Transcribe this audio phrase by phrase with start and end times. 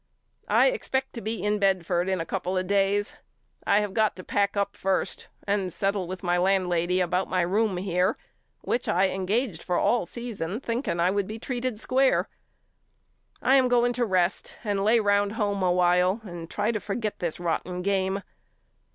[0.47, 3.13] I expect to be in Bedford in a couple of days.
[3.67, 7.77] I have got to pack up first and settle with my landlady about my room
[7.77, 8.17] here
[8.61, 11.37] which I engaged 44 YOU KNOW ME AL for all season thinking I would be
[11.37, 12.27] treated square.
[13.43, 17.19] I am going to rest and lay round home a while and try to forget
[17.19, 18.23] this rotten game.